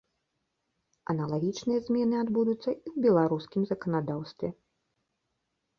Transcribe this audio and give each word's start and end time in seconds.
Аналагічныя 1.13 1.79
змены 1.89 2.15
адбудуцца 2.23 2.59
і 2.59 2.75
ў 2.95 2.97
беларускім 3.07 3.61
заканадаўстве. 3.75 4.49